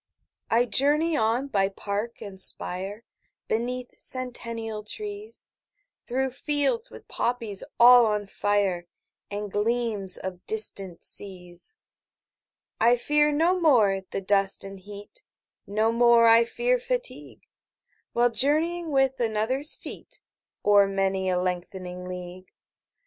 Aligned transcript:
20 0.49 0.63
I 0.63 0.65
journey 0.65 1.15
on 1.15 1.45
by 1.47 1.69
park 1.69 2.23
and 2.23 2.41
spire, 2.41 3.03
Beneath 3.47 3.91
centennial 3.99 4.81
trees, 4.83 5.51
Through 6.07 6.31
fields 6.31 6.89
with 6.89 7.07
poppies 7.07 7.63
all 7.79 8.07
on 8.07 8.25
fire, 8.25 8.87
And 9.29 9.51
gleams 9.51 10.17
of 10.17 10.43
distant 10.47 11.03
seas. 11.03 11.75
I 12.79 12.97
fear 12.97 13.31
no 13.31 13.59
more 13.59 14.01
the 14.09 14.21
dust 14.21 14.63
and 14.63 14.79
heat, 14.79 15.21
25 15.65 15.67
No 15.75 15.91
more 15.91 16.27
I 16.27 16.45
fear 16.45 16.79
fatigue, 16.79 17.43
While 18.13 18.31
journeying 18.31 18.89
with 18.89 19.19
another's 19.19 19.75
feet 19.75 20.19
O'er 20.65 20.87
many 20.87 21.29
a 21.29 21.37
lengthening 21.39 22.05
league. 22.05 22.47